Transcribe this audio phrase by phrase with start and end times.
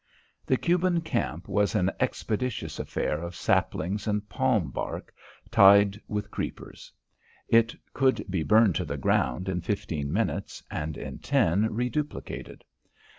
[0.47, 5.13] The Cuban camp was an expeditious affair of saplings and palm bark
[5.51, 6.91] tied with creepers.
[7.47, 12.63] It could be burned to the ground in fifteen minutes and in ten reduplicated.